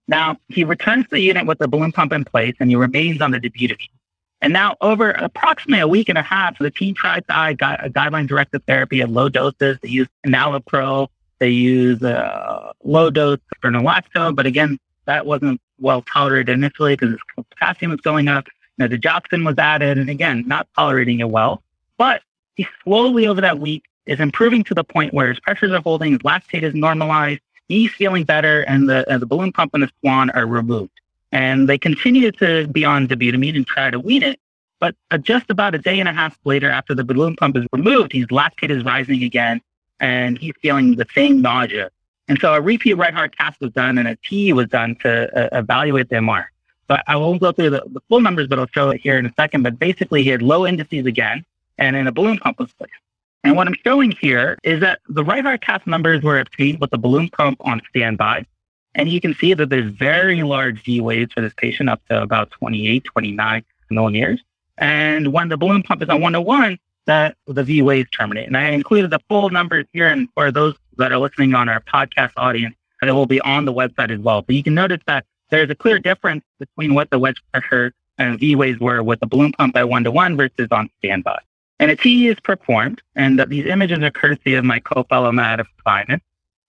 [0.10, 3.22] Now, he returns to the unit with the balloon pump in place and he remains
[3.22, 3.89] on the dobutamine.
[4.41, 7.56] And now, over approximately a week and a half, the team tried to eye a
[7.56, 9.78] guideline directed therapy at low doses.
[9.82, 16.50] They use enalapril, they use uh, low dose spironolactone, but again, that wasn't well tolerated
[16.50, 18.48] initially because his potassium was going up.
[18.78, 21.62] You know, digoxin was added, and again, not tolerating it well.
[21.98, 22.24] But
[22.56, 26.13] he slowly, over that week, is improving to the point where his pressures are holding,
[26.13, 30.30] his lactate is normalized, he's feeling better, and the, the balloon pump and the swan
[30.32, 30.92] are removed.
[31.32, 34.40] And they continue to be on dobutamine and try to wean it.
[34.80, 37.66] But uh, just about a day and a half later, after the balloon pump is
[37.72, 39.62] removed, his lactate is rising again,
[40.00, 41.92] and he's feeling the same nausea.
[42.28, 45.38] And so a repeat right heart cath was done, and a T was done to
[45.38, 46.46] uh, evaluate the MR.
[46.88, 49.26] So I won't go through the, the, full numbers, but I'll show it here in
[49.26, 49.64] a second.
[49.64, 51.46] But basically, he had low indices again,
[51.78, 52.94] and then a balloon pump was placed.
[53.43, 56.91] And what I'm showing here is that the right heart cath numbers were obtained with
[56.91, 58.45] the balloon pump on standby.
[58.95, 62.21] And you can see that there's very large V waves for this patient up to
[62.21, 64.41] about 28, 29 millimeters.
[64.78, 68.47] And when the balloon pump is on 101, that the V waves terminate.
[68.47, 70.08] And I included the full numbers here.
[70.08, 73.73] And for those that are listening on our podcast audience, it will be on the
[73.73, 74.41] website as well.
[74.41, 78.39] But you can notice that there's a clear difference between what the wedge pressure and
[78.39, 81.39] V waves were with the balloon pump at one to one versus on standby.
[81.80, 86.20] And a is performed, and these images are courtesy of my co-fellow Matt Finan.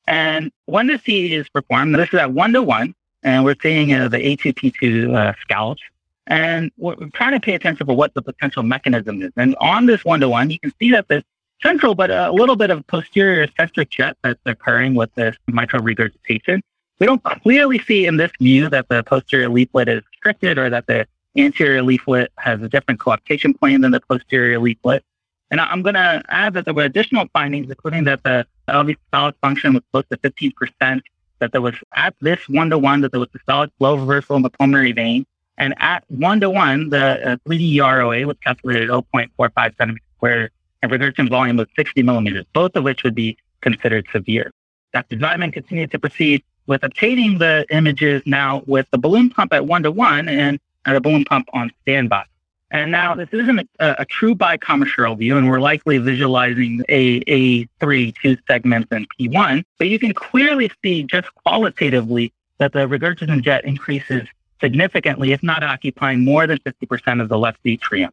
[0.07, 3.92] And when the TEE is performed, this is at one to one, and we're seeing
[3.92, 5.83] uh, the A2P2 uh, scallops.
[6.27, 9.33] And we're trying to pay attention for what the potential mechanism is.
[9.37, 11.25] And on this one to one, you can see that there's
[11.61, 16.62] central, but a little bit of posterior eccentric jet that's occurring with this mitral regurgitation.
[17.01, 20.87] We don't clearly see in this view that the posterior leaflet is restricted or that
[20.87, 25.05] the anterior leaflet has a different coaptation plane than the posterior leaflet.
[25.51, 29.35] And I'm going to add that there were additional findings, including that the LV systolic
[29.40, 31.01] function was close to 15%,
[31.40, 34.43] that there was at this one to one, that there was systolic flow reversal in
[34.43, 35.27] the pulmonary vein.
[35.59, 40.53] And at one to one, the uh, 3D ROA was calculated at 0.45 centimeters squared
[40.83, 44.51] and regurgitant volume was 60 millimeters, both of which would be considered severe.
[44.93, 45.16] Dr.
[45.16, 49.83] Diamond continued to proceed with obtaining the images now with the balloon pump at one
[49.83, 52.25] to one and a balloon pump on standby.
[52.73, 57.64] And now this isn't a, a true bicommissural view, and we're likely visualizing a, a
[57.81, 63.43] three, two segments and P1, but you can clearly see just qualitatively that the regurgitant
[63.43, 64.29] jet increases
[64.61, 68.12] significantly, if not occupying more than 50% of the left atrium.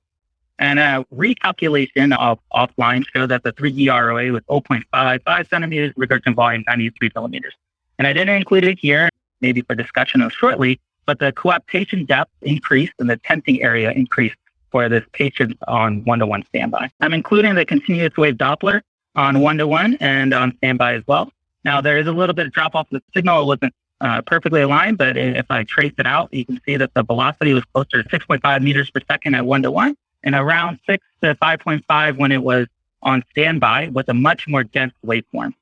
[0.59, 6.63] And a recalculation of offline showed that the 3D ROA was 0.55 centimeters, regurgitant volume
[6.65, 7.53] 93 millimeters.
[7.99, 9.09] And I didn't include it here,
[9.41, 14.35] maybe for discussion of shortly, but the coaptation depth increased and the tenting area increased
[14.69, 16.91] for this patient on one-to-one standby.
[16.99, 18.81] I'm including the continuous wave Doppler
[19.15, 21.31] on one-to-one and on standby as well.
[21.63, 23.41] Now, there is a little bit of drop off of the signal.
[23.41, 26.93] It wasn't uh, perfectly aligned, but if I trace it out, you can see that
[26.93, 31.35] the velocity was closer to 6.5 meters per second at one-to-one and around 6 to
[31.35, 32.67] 5.5 when it was
[33.01, 35.53] on standby with a much more dense waveform.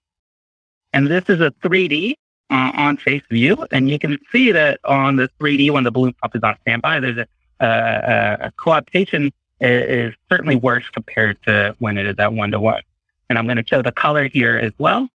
[0.92, 2.16] And this is a 3D
[2.50, 3.66] uh, on face view.
[3.72, 7.00] And you can see that on the 3D when the balloon pump is on standby,
[7.00, 7.28] there's a,
[7.60, 12.60] a, a coaptation is, is certainly worse compared to when it is at one to
[12.60, 12.82] one.
[13.30, 15.10] And I'm going to show the color here as well.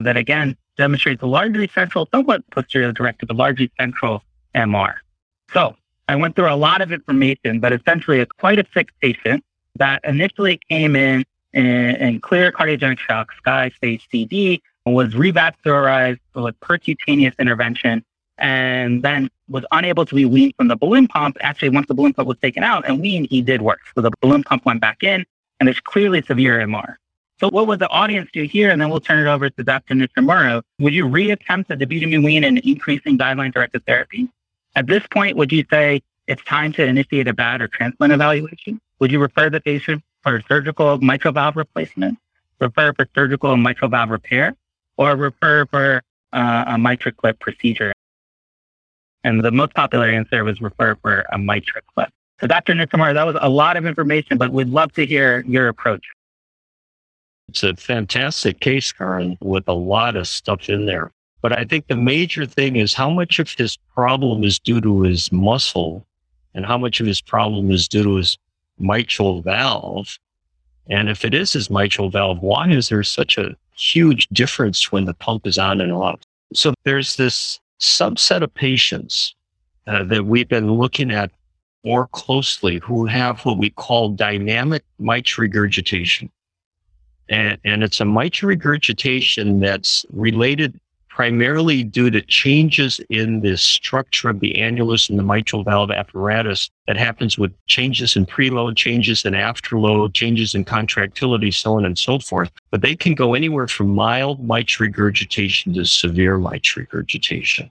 [0.00, 4.22] That again demonstrates a largely central, somewhat posterior directed, but largely central
[4.54, 4.94] MR.
[5.52, 5.76] So
[6.08, 9.44] I went through a lot of information, but essentially it's quite a sick patient
[9.76, 16.58] that initially came in in, in clear cardiogenic shock, SCAI stage CD, was revascularized with
[16.60, 18.04] percutaneous intervention,
[18.38, 21.36] and then was unable to be weaned from the balloon pump.
[21.40, 23.80] Actually, once the balloon pump was taken out and weaned, he did work.
[23.94, 25.24] So the balloon pump went back in,
[25.60, 26.96] and there's clearly severe MR.
[27.38, 28.70] So what would the audience do here?
[28.70, 29.94] And then we'll turn it over to Dr.
[29.94, 30.62] Nishimura.
[30.78, 34.28] Would you reattempt the dobutamine wean and increasing guideline-directed therapy?
[34.74, 38.80] At this point, would you say it's time to initiate a VAD or transplant evaluation?
[39.00, 42.18] Would you refer the patient for surgical mitral valve replacement,
[42.60, 44.54] refer for surgical mitral valve repair,
[44.96, 46.02] or refer for
[46.32, 47.92] uh, a MitraClip procedure?
[49.24, 52.10] And the most popular answer was refer for a mitral clip.
[52.40, 52.74] So Dr.
[52.74, 56.02] Nishimura, that was a lot of information, but we'd love to hear your approach.
[57.48, 61.12] It's a fantastic case, Karan, with a lot of stuff in there.
[61.40, 65.02] But I think the major thing is how much of his problem is due to
[65.02, 66.06] his muscle
[66.54, 68.38] and how much of his problem is due to his
[68.78, 70.18] mitral valve.
[70.88, 75.04] And if it is his mitral valve, why is there such a huge difference when
[75.04, 76.20] the pump is on and off?
[76.54, 79.34] So there's this subset of patients
[79.86, 81.30] uh, that we've been looking at
[81.84, 86.30] more closely who have what we call dynamic mitral regurgitation.
[87.28, 90.78] And, and it's a mitral regurgitation that's related
[91.22, 96.68] primarily due to changes in the structure of the annulus and the mitral valve apparatus
[96.88, 101.96] that happens with changes in preload, changes in afterload, changes in contractility, so on and
[101.96, 102.50] so forth.
[102.72, 107.70] But they can go anywhere from mild mitral regurgitation to severe mitral regurgitation.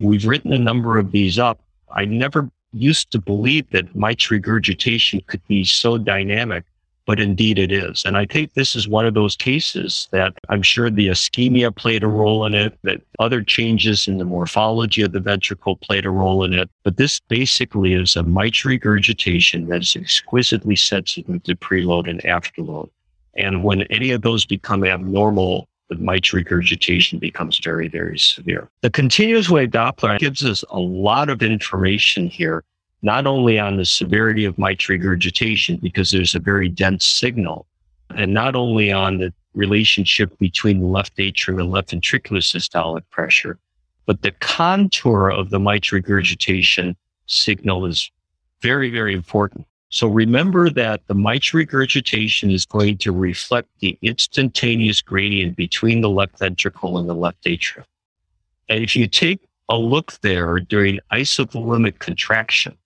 [0.00, 1.60] We've written a number of these up.
[1.94, 6.64] I never used to believe that mitral regurgitation could be so dynamic
[7.08, 8.04] but indeed it is.
[8.04, 12.04] And I think this is one of those cases that I'm sure the ischemia played
[12.04, 16.10] a role in it, that other changes in the morphology of the ventricle played a
[16.10, 16.68] role in it.
[16.84, 22.90] But this basically is a mitral regurgitation that's exquisitely sensitive to preload and afterload.
[23.34, 28.68] And when any of those become abnormal, the mitral regurgitation becomes very, very severe.
[28.82, 32.64] The continuous wave Doppler gives us a lot of information here
[33.02, 37.66] not only on the severity of mitral regurgitation, because there's a very dense signal,
[38.14, 43.58] and not only on the relationship between the left atrium and left ventricular systolic pressure,
[44.06, 46.96] but the contour of the mitral regurgitation
[47.26, 48.10] signal is
[48.62, 49.66] very, very important.
[49.90, 56.10] So remember that the mitral regurgitation is going to reflect the instantaneous gradient between the
[56.10, 57.86] left ventricle and the left atrium.
[58.68, 62.76] And if you take a look there during isovolumic contraction,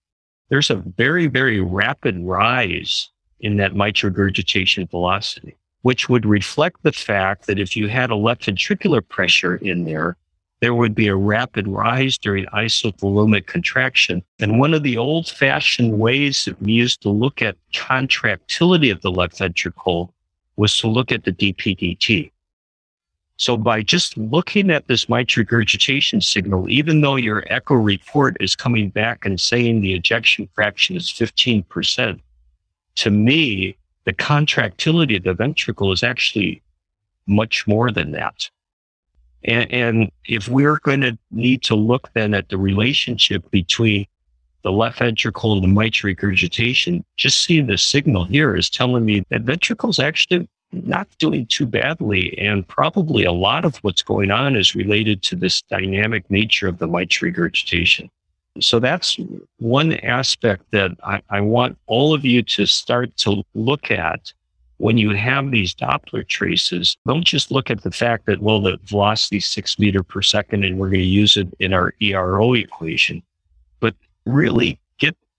[0.52, 3.08] there's a very, very rapid rise
[3.40, 8.16] in that mitral regurgitation velocity, which would reflect the fact that if you had a
[8.16, 10.18] left ventricular pressure in there,
[10.60, 14.22] there would be a rapid rise during isovolumic contraction.
[14.40, 19.00] And one of the old fashioned ways that we used to look at contractility of
[19.00, 20.12] the left ventricle
[20.56, 22.30] was to look at the DPDT.
[23.36, 28.54] So by just looking at this mitral regurgitation signal, even though your echo report is
[28.54, 32.20] coming back and saying the ejection fraction is 15%,
[32.96, 36.62] to me, the contractility of the ventricle is actually
[37.26, 38.50] much more than that.
[39.44, 44.06] And, and if we're going to need to look then at the relationship between
[44.62, 49.24] the left ventricle and the mitral regurgitation, just seeing the signal here is telling me
[49.30, 52.36] that ventricle's actually not doing too badly.
[52.38, 56.78] And probably a lot of what's going on is related to this dynamic nature of
[56.78, 58.10] the mitral regurgitation.
[58.60, 59.18] So that's
[59.58, 64.32] one aspect that I, I want all of you to start to look at
[64.82, 68.78] when you have these Doppler traces, don't just look at the fact that, well, the
[68.82, 72.54] velocity is six meter per second and we're going to use it in our ERO
[72.54, 73.22] equation,
[73.78, 73.94] but
[74.26, 74.80] really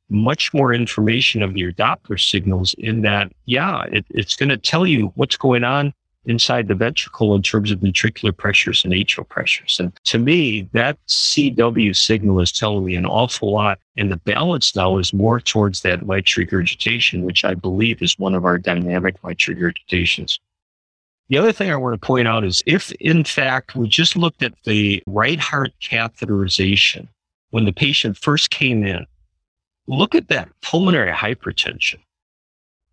[0.10, 4.86] much more information of your Doppler signals in that, yeah, it, it's going to tell
[4.86, 5.94] you what's going on
[6.26, 9.78] inside the ventricle in terms of ventricular pressures and atrial pressures.
[9.80, 13.80] And to me, that CW signal is telling me an awful lot.
[13.98, 18.36] And the balance now is more towards that mitral regurgitation, which I believe is one
[18.36, 20.40] of our dynamic mitral regurgitations.
[21.30, 24.44] The other thing I want to point out is if, in fact, we just looked
[24.44, 27.08] at the right heart catheterization
[27.52, 29.06] when the patient first came in,
[29.88, 32.00] look at that pulmonary hypertension.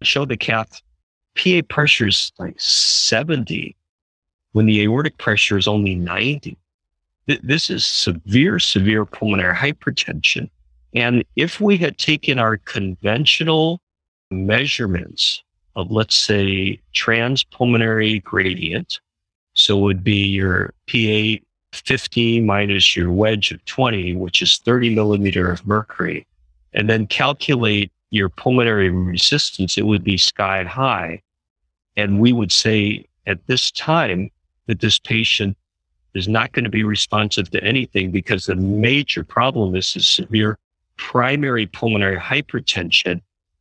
[0.03, 0.81] Show the cath
[1.37, 3.77] PA pressure is like 70
[4.53, 6.57] when the aortic pressure is only 90.
[7.27, 10.51] This is severe, severe pulmonary hypertension.
[10.95, 13.81] And if we had taken our conventional
[14.31, 15.43] measurements
[15.77, 18.99] of, let's say, transpulmonary gradient,
[19.55, 21.41] so it would be your PA
[21.73, 26.27] 50 minus your wedge of 20, which is 30 millimeter of mercury,
[26.73, 31.23] and then calculate your pulmonary resistance, it would be sky high.
[31.97, 34.31] And we would say at this time
[34.67, 35.57] that this patient
[36.15, 40.59] is not going to be responsive to anything because the major problem is the severe
[40.97, 43.21] primary pulmonary hypertension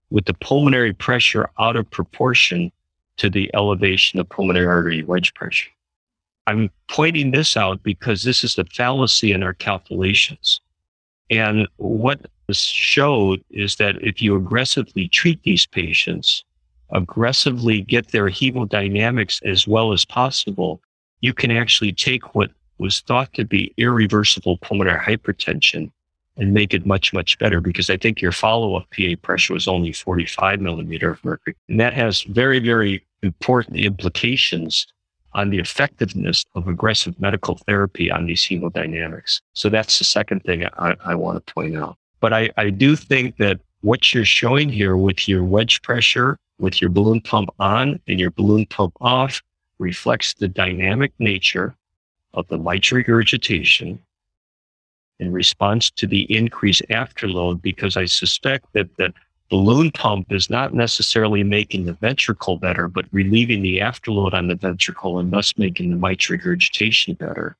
[0.09, 2.71] with the pulmonary pressure out of proportion
[3.17, 5.69] to the elevation of pulmonary artery wedge pressure.
[6.47, 10.59] I'm pointing this out because this is a fallacy in our calculations.
[11.29, 12.25] And what
[12.57, 16.43] showed is that if you aggressively treat these patients,
[16.91, 20.81] aggressively get their hemodynamics as well as possible,
[21.21, 25.91] you can actually take what was thought to be irreversible pulmonary hypertension
[26.37, 29.67] and make it much, much better because I think your follow up PA pressure was
[29.67, 31.55] only 45 millimeter of mercury.
[31.67, 34.87] And that has very, very important implications
[35.33, 39.41] on the effectiveness of aggressive medical therapy on these hemodynamics.
[39.53, 41.97] So that's the second thing I, I want to point out.
[42.19, 46.81] But I, I do think that what you're showing here with your wedge pressure, with
[46.81, 49.41] your balloon pump on and your balloon pump off
[49.77, 51.75] reflects the dynamic nature
[52.33, 53.99] of the mitral regurgitation
[55.19, 59.13] in response to the increased afterload because I suspect that the
[59.49, 64.55] balloon pump is not necessarily making the ventricle better, but relieving the afterload on the
[64.55, 67.57] ventricle and thus making the mitral regurgitation better.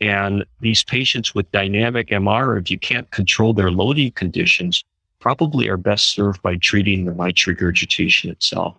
[0.00, 4.82] And these patients with dynamic MR, if you can't control their loading conditions,
[5.18, 8.76] probably are best served by treating the mitral regurgitation itself.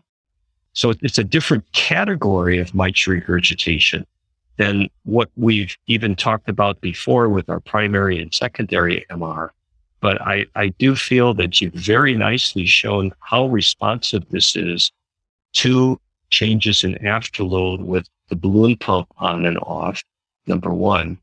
[0.74, 4.06] So it's a different category of mitral regurgitation
[4.58, 9.50] than what we've even talked about before with our primary and secondary MR.
[10.00, 14.92] But I, I do feel that you've very nicely shown how responsive this is
[15.54, 16.00] to
[16.32, 20.02] changes in afterload with the balloon pump on and off
[20.48, 21.18] number one.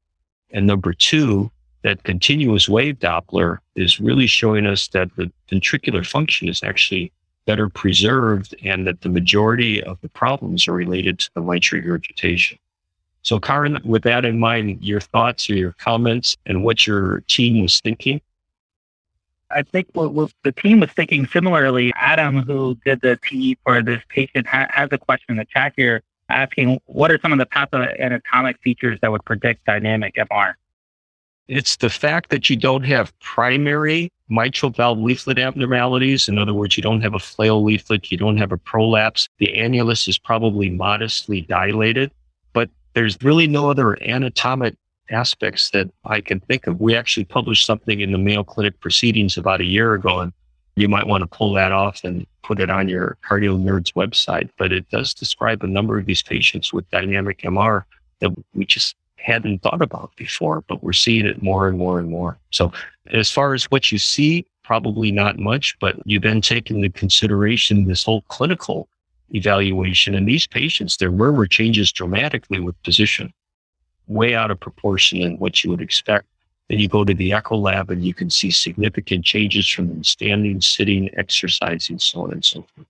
[0.51, 1.51] And number two,
[1.83, 7.12] that continuous wave Doppler is really showing us that the ventricular function is actually
[7.47, 12.59] better preserved and that the majority of the problems are related to the mitral regurgitation.
[13.23, 17.62] So, Karan, with that in mind, your thoughts or your comments and what your team
[17.62, 18.21] was thinking?
[19.51, 21.93] I think what, what the team was thinking similarly.
[21.97, 25.73] Adam, who did the TEE for this patient, ha- has a question in the chat
[25.77, 30.55] here asking what are some of the pathoanatomic features that would predict dynamic MR?
[31.49, 36.29] It's the fact that you don't have primary mitral valve leaflet abnormalities.
[36.29, 39.29] In other words, you don't have a flail leaflet, you don't have a prolapse.
[39.39, 42.12] The annulus is probably modestly dilated,
[42.53, 44.74] but there's really no other anatomic
[45.11, 46.81] aspects that I can think of.
[46.81, 50.33] We actually published something in the Mayo Clinic Proceedings about a year ago, and
[50.81, 54.49] you might want to pull that off and put it on your CardioNerds website.
[54.59, 57.85] But it does describe a number of these patients with dynamic MR
[58.20, 62.09] that we just hadn't thought about before, but we're seeing it more and more and
[62.09, 62.39] more.
[62.51, 62.72] So,
[63.11, 67.87] as far as what you see, probably not much, but you then take into consideration
[67.87, 68.89] this whole clinical
[69.31, 70.14] evaluation.
[70.14, 73.33] And these patients, their murmur changes dramatically with position,
[74.07, 76.26] way out of proportion than what you would expect.
[76.69, 80.61] Then you go to the echo lab and you can see significant changes from standing,
[80.61, 82.87] sitting, exercising, so on and so forth.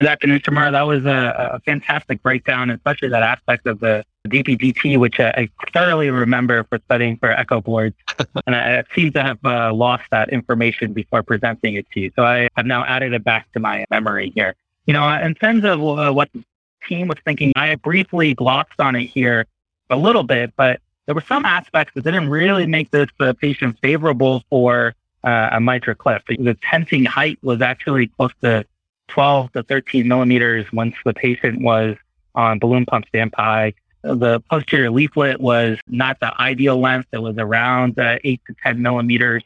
[0.00, 4.98] Good afternoon, Nishimura, that was a, a, fantastic breakdown, especially that aspect of the DPDT,
[4.98, 7.94] which uh, I thoroughly remember for studying for echo boards.
[8.46, 12.10] and I, I seem to have uh, lost that information before presenting it to you.
[12.16, 14.56] So I have now added it back to my memory here.
[14.86, 16.42] You know, in terms of uh, what the
[16.88, 19.46] team was thinking, I briefly glossed on it here
[19.88, 23.78] a little bit, but there were some aspects that didn't really make this uh, patient
[23.80, 24.94] favorable for
[25.24, 26.22] uh, a MitraClip.
[26.26, 28.64] The tenting height was actually close to
[29.08, 31.96] 12 to 13 millimeters once the patient was
[32.34, 33.74] on balloon pump standby.
[34.02, 37.08] The posterior leaflet was not the ideal length.
[37.12, 39.42] It was around uh, 8 to 10 millimeters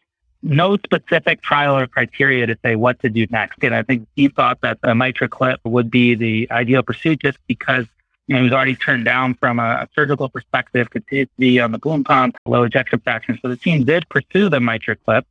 [0.46, 3.62] no specific trial or criteria to say what to do next.
[3.62, 7.86] And I think he thought that the MitraClip would be the ideal pursuit just because
[8.26, 11.78] you he was already turned down from a, surgical perspective, continued to be on the
[11.78, 13.38] balloon pump, low ejection fraction.
[13.40, 15.22] So the team did pursue the MitraClip.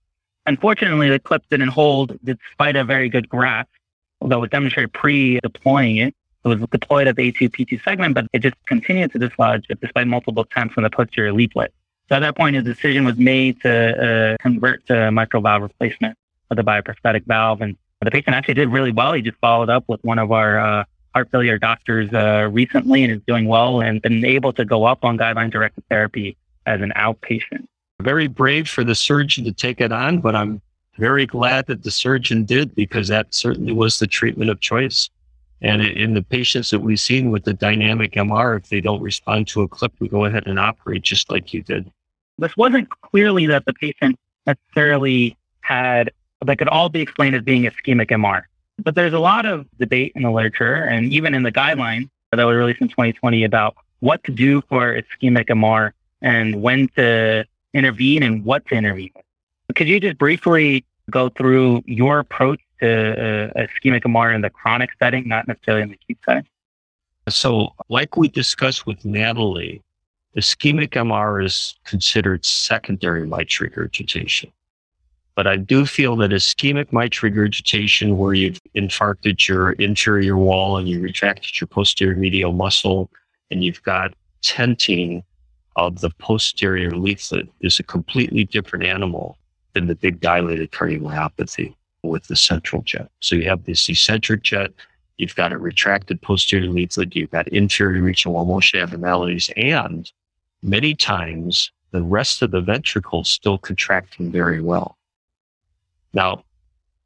[0.46, 3.68] Unfortunately, the clip didn't hold despite a very good graph,
[4.22, 6.16] although it demonstrated pre-deploying it.
[6.46, 10.08] It was deployed at the A2 P2 segment, but it just continued to dislodge despite
[10.08, 11.74] multiple attempts from the posterior leaflet.
[12.08, 16.16] So at that point, a decision was made to uh, convert to mitral valve replacement
[16.50, 17.62] with a bioprosthetic valve.
[17.62, 19.14] And the patient actually did really well.
[19.14, 20.84] He just followed up with one of our uh,
[21.16, 25.06] heart failure doctors uh, recently and is doing well and been able to go up
[25.06, 26.36] on guideline directed therapy
[26.66, 27.66] as an outpatient.
[28.02, 30.62] Very brave for the surgeon to take it on, but I'm
[30.98, 35.10] very glad that the surgeon did because that certainly was the treatment of choice.
[35.62, 39.48] And in the patients that we've seen with the dynamic MR, if they don't respond
[39.48, 41.90] to a clip, we go ahead and operate just like you did.
[42.38, 46.12] This wasn't clearly that the patient necessarily had,
[46.46, 48.44] that could all be explained as being ischemic MR.
[48.78, 52.46] But there's a lot of debate in the literature and even in the guidelines that
[52.46, 58.24] were released in 2020 about what to do for ischemic MR and when to intervene
[58.24, 59.12] and what to intervene.
[59.74, 64.92] Could you just briefly go through your approach to uh, ischemic MR in the chronic
[65.00, 66.48] setting, not necessarily in the acute setting?
[67.28, 69.82] So, like we discussed with Natalie,
[70.38, 74.52] Ischemic MR is considered secondary mitral regurgitation.
[75.36, 80.88] But I do feel that ischemic mitral regurgitation, where you've infarcted your inferior wall and
[80.88, 83.10] you retracted your posterior medial muscle
[83.52, 85.24] and you've got tenting
[85.76, 89.38] of the posterior leaflet, is a completely different animal
[89.74, 93.10] than the big dilated cardiomyopathy with the central jet.
[93.20, 94.72] So you have this eccentric jet,
[95.18, 100.10] you've got a retracted posterior leaflet, you've got inferior regional wall motion abnormalities, and
[100.64, 104.98] many times the rest of the ventricle still contracting very well.
[106.16, 106.44] Now,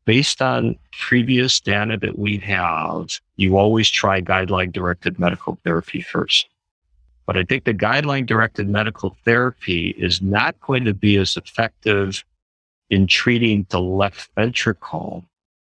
[0.05, 6.47] based on previous data that we have, you always try guideline directed medical therapy first.
[7.26, 12.24] But I think the guideline directed medical therapy is not going to be as effective
[12.89, 15.26] in treating the left ventricle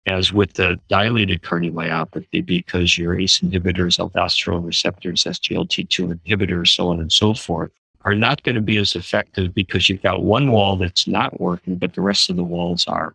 [0.06, 7.00] as with the dilated cardiomyopathy because your ACE inhibitors, aldosterone receptors, SGLT2 inhibitors, so on
[7.00, 7.70] and so forth,
[8.02, 11.76] are not going to be as effective because you've got one wall that's not working,
[11.76, 13.14] but the rest of the walls are.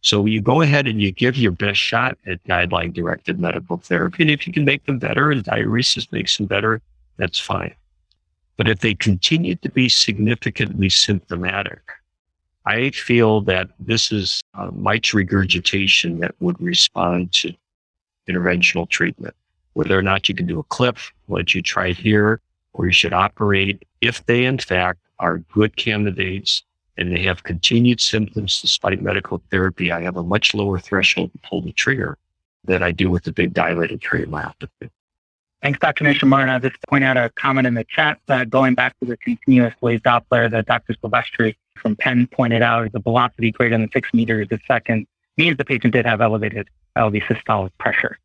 [0.00, 4.22] So you go ahead and you give your best shot at guideline directed medical therapy.
[4.22, 6.80] And if you can make them better and diuresis makes them better,
[7.16, 7.74] that's fine.
[8.56, 11.80] But if they continue to be significantly symptomatic,
[12.66, 17.52] I feel that this is uh, mitral regurgitation that would respond to
[18.28, 19.34] interventional treatment.
[19.72, 22.40] Whether or not you can do a clip, what you try here,
[22.72, 26.62] or you should operate if they, in fact, are good candidates
[26.98, 29.90] and they have continued symptoms despite medical therapy.
[29.90, 32.18] I have a much lower threshold to pull the trigger
[32.64, 34.90] than I do with the big dilated cardiomyopathy.
[35.62, 36.04] Thanks, Dr.
[36.04, 36.48] Nishimura.
[36.48, 39.74] I'll just point out a comment in the chat that going back to the continuous
[39.80, 40.94] wave Doppler that Dr.
[40.94, 45.64] Silvestri from Penn pointed out, the velocity greater than six meters a second means the
[45.64, 48.18] patient did have elevated LV systolic pressure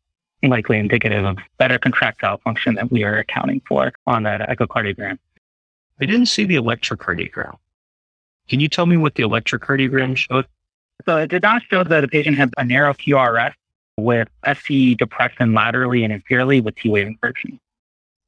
[0.48, 5.18] likely indicative of better contractile function that we are accounting for on that echocardiogram.
[6.00, 7.56] I didn't see the electrocardiogram.
[8.48, 10.46] Can you tell me what the electrocardiogram showed?
[11.06, 13.52] So it did not show that the patient had a narrow QRS
[13.96, 17.60] with ST depression laterally and inferiorly with T wave inversion.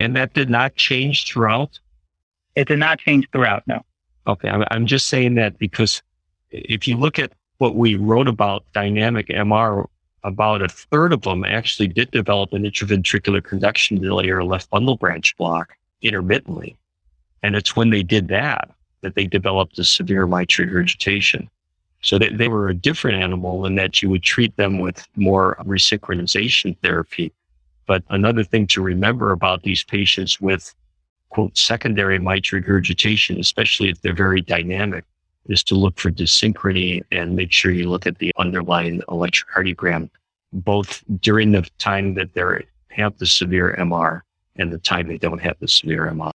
[0.00, 1.78] And that did not change throughout?
[2.54, 3.84] It did not change throughout, no.
[4.26, 6.02] Okay, I'm, I'm just saying that because
[6.50, 9.86] if you look at what we wrote about dynamic MR,
[10.24, 14.96] about a third of them actually did develop an intraventricular conduction delay or left bundle
[14.96, 16.76] branch block intermittently.
[17.42, 18.70] And it's when they did that
[19.02, 21.48] that they developed a severe mitral regurgitation.
[22.02, 25.56] So they, they were a different animal in that you would treat them with more
[25.60, 27.32] resynchronization therapy.
[27.86, 30.74] But another thing to remember about these patients with
[31.30, 35.04] quote secondary mitral regurgitation, especially if they're very dynamic,
[35.48, 40.10] is to look for dyssynchrony and make sure you look at the underlying electrocardiogram,
[40.52, 44.22] both during the time that they have the severe MR
[44.56, 46.30] and the time they don't have the severe MR.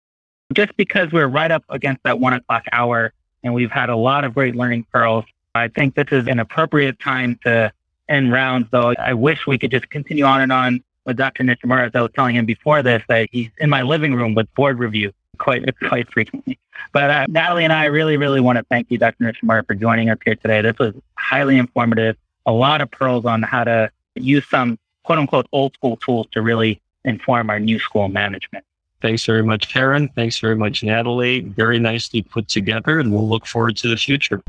[0.54, 4.24] Just because we're right up against that one o'clock hour and we've had a lot
[4.24, 7.72] of great learning pearls, I think this is an appropriate time to
[8.08, 11.44] end rounds, though I wish we could just continue on and on with Dr.
[11.44, 11.88] Nishimura.
[11.88, 14.80] As I was telling him before this, that he's in my living room with board
[14.80, 16.58] review quite quite frequently.
[16.94, 19.24] But uh, Natalie and I really, really want to thank you, Dr.
[19.24, 20.62] Nishimura, for joining us here today.
[20.62, 22.16] This was highly informative.
[22.46, 26.42] A lot of pearls on how to use some quote unquote old school tools to
[26.42, 28.64] really inform our new school management.
[29.02, 30.10] Thanks very much, Karan.
[30.10, 31.42] Thanks very much, Natalie.
[31.42, 34.42] Very nicely put together, and we'll look forward to the future.